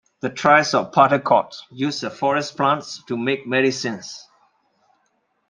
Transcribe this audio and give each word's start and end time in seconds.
The 0.21 0.31
tribes 0.31 0.73
of 0.73 0.91
Patalkot 0.93 1.55
use 1.69 2.01
the 2.01 2.09
forest 2.09 2.57
plants 2.57 3.03
to 3.03 3.15
make 3.15 3.45
medicines. 3.45 4.27